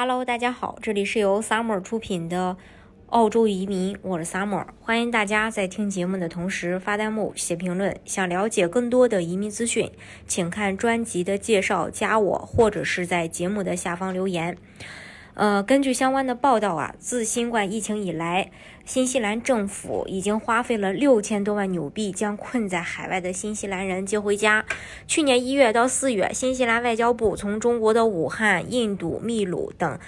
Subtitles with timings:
[0.00, 2.56] Hello，大家好，这里是由 Summer 出品的
[3.08, 7.98] 澳洲移民，我是 Summer，欢迎大家在听节目的同时发弹幕、写评论。
[8.04, 9.90] 想了解更多的移民资讯，
[10.24, 14.56] 请看专辑的介绍，加我或者是在节目的下方留言。
[15.38, 18.50] 呃，根据相关的报道啊，自新冠疫情以来，
[18.84, 24.64] 新西兰政府已经花费了六千多万纽币，将困在海外的新西兰人接回家。
[25.06, 30.00] 去年一月到四月，新西兰外交部从中国的武汉、印度、秘鲁等，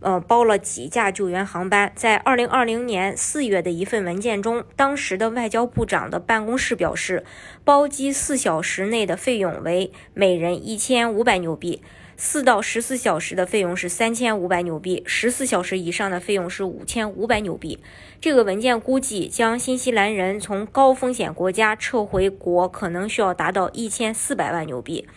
[0.00, 1.92] 呃，包了几架救援航班。
[1.94, 7.26] 在二零二零年四月的一份文件中，当时的外交部长的办公室表示，
[7.64, 11.82] 包机四小时内的费用为每人一千五百纽币。
[12.22, 17.78] 四到十四小时的费用是三千五百纽币，十四小时以上的费用是五千五百纽币。
[18.20, 25.08] 这个文件估计，将新西兰人从高风险国家撤回国可能需要达到一千四百万纽币。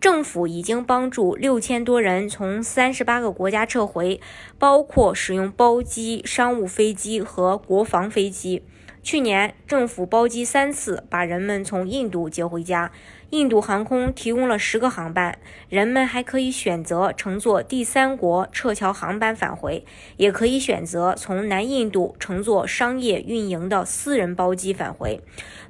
[0.00, 4.20] 政府已经帮助六千多人从三十八个国家撤回，
[4.56, 8.62] 包括使用包机、商务飞机和国防飞机。
[9.04, 12.90] 去年，政府包机三次把人们从印度接回家。
[13.30, 15.38] 印度航空提供了十个航班，
[15.68, 19.84] 人们还可以选择乘坐第三国撤侨航班返回，
[20.16, 25.20] 也可以选择从南印度乘坐商业运营的私人包机返回。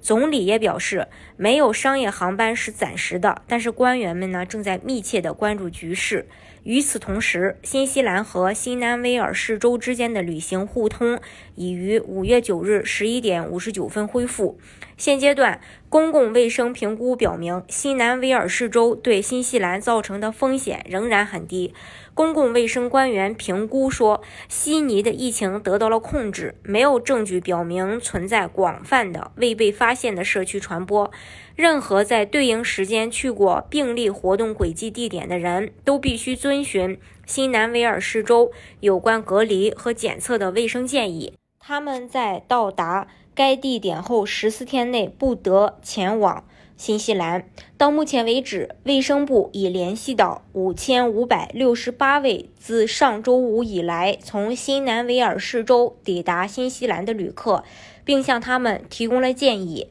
[0.00, 6.28] 总理也表示，没有商业航班是暂时的，但是官员们呢正在密切的关注局势。
[6.64, 11.18] 与此同时，新西兰和新南威尔士州之间的旅行互通
[11.54, 14.58] 已于五月九日十一点五十九分恢复。
[14.98, 21.72] 现阶段，公共卫生评估表明，新南威尔士州对新西兰造成的风险仍然很低。
[22.12, 31.10] 公共卫生官员评估说，悉尼的疫情得到了控制，没有证据表明存在广泛的未被发现的社区传播。
[31.56, 41.34] 任何在对应时间去过病例活动轨迹地点的人都必须遵循新南威尔士州有关隔离和检测的卫生建议。
[41.66, 46.44] 他们在到达该地点后十四天内不得前往。
[46.76, 57.64] 新西兰到目前为止，卫生部已联系到五千五百六十八位自上周五以来从新南威尔士州抵达新西兰的旅客，
[58.04, 59.88] 并向他们提供了建议。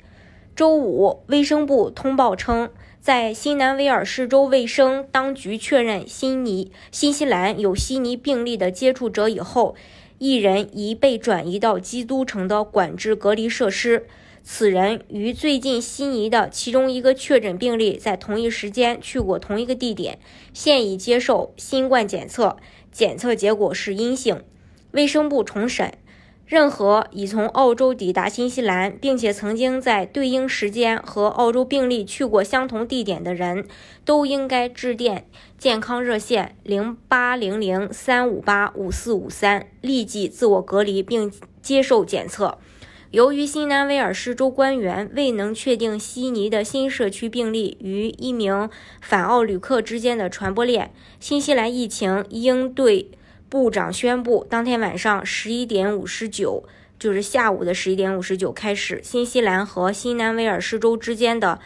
[0.56, 2.70] 周五，卫生部通报称，
[3.02, 9.74] 在新南威尔士州卫生当局确认悉尼新西兰有悉尼病例的接触者以后，
[10.18, 14.07] 一人已被转移到基督城的管制隔离设施。
[14.46, 20.19] 此人与最近悉尼的其中一个确诊病例在同一时间去过同一个地点，
[20.53, 22.57] 现已接受新冠检测，
[22.91, 24.44] 检测结果是阴性。
[24.91, 25.94] 卫生部重审，
[26.46, 33.66] 任何已从澳洲抵达新西兰，并且曾经在对应时间和澳洲病例去过相同地点的人，
[34.06, 35.26] 都应该致电
[35.58, 42.59] 健康热线零八零零三五八五四五三，立即自我隔离并接受检测。
[43.12, 48.68] 由于新南威尔士州官员未能确定悉尼的新社区病例与一名
[49.02, 53.12] 返澳旅客之间的传播链，新西兰疫情应对
[53.53, 56.64] 部长宣布，当天晚上十一点五十九，
[56.97, 61.59] 就是下午的十一点五十九开始，新西兰和新南威尔士州之间的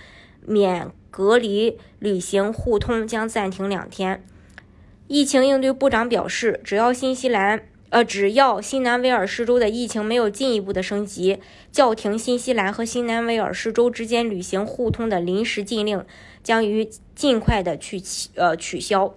[0.45, 4.21] 免隔离旅行互通将暂停两天。
[5.07, 7.63] 疫情应对部长表示，只要新西兰。
[7.89, 11.39] 呃，只要新南威尔士州的疫情没有进一步的升级，
[11.71, 16.05] 叫停新西兰和新南威尔士州之间旅行互通的临时禁令
[16.43, 18.03] 将于尽快的去
[18.35, 19.15] 呃取消。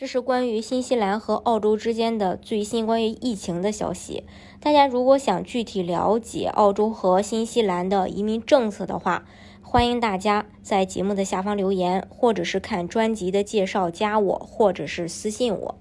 [0.00, 4.24] 这是关于新西兰和澳洲之间的最新关于疫情的消息。
[4.58, 9.26] 大家如果想具体了解澳洲和新西兰的移民政策的话，
[9.60, 15.79] 欢迎大家在节目的下方留言，或者是看专辑的介绍加我，或者是私信我。